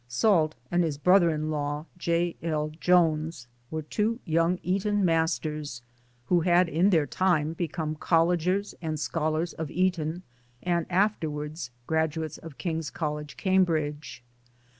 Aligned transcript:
Salt 0.23 0.55
and 0.71 0.83
his 0.83 0.97
brother 0.97 1.29
in 1.29 1.51
law, 1.51 1.85
J. 1.99 2.35
L. 2.41 2.71
Joynes, 2.81 3.45
were 3.69 3.83
two 3.83 4.19
young 4.25 4.57
Eton 4.63 5.05
masters 5.05 5.83
who 6.25 6.39
had 6.41 6.67
in 6.67 6.89
their 6.89 7.05
time 7.05 7.53
been 7.53 7.67
collegers 7.99 8.73
and 8.81 8.99
scholars 8.99 9.53
of 9.53 9.69
Eton 9.69 10.23
and 10.63 10.87
afterwards 10.89 11.69
graduates 11.85 12.39
of 12.39 12.57
King's 12.57 12.89
College, 12.89 13.37
Cambridge. 13.37 14.23